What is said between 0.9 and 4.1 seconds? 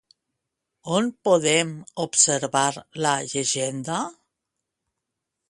On podem observar la llegenda?